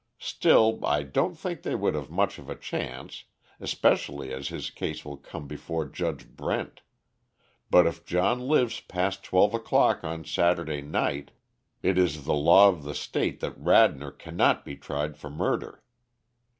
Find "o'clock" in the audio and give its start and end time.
9.53-10.03